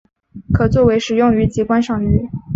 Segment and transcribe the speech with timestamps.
[0.51, 2.27] 可做为食用鱼及观赏鱼。